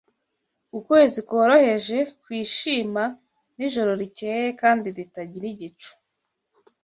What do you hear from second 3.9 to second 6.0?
rikeye kandi ritagira igicu